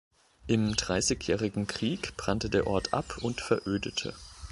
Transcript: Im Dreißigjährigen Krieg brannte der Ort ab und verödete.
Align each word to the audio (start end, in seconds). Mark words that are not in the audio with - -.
Im 0.47 0.75
Dreißigjährigen 0.75 1.67
Krieg 1.67 2.17
brannte 2.17 2.49
der 2.49 2.65
Ort 2.65 2.91
ab 2.91 3.19
und 3.21 3.39
verödete. 3.39 4.15